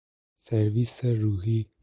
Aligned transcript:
سرویس 0.35 1.05
روحی 1.05 1.69